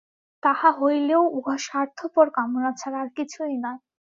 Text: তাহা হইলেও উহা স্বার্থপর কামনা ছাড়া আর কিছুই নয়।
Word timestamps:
তাহা 0.43 0.69
হইলেও 0.79 1.23
উহা 1.37 1.55
স্বার্থপর 1.65 2.27
কামনা 2.35 2.71
ছাড়া 2.79 2.99
আর 3.03 3.09
কিছুই 3.17 3.55
নয়। 3.55 3.79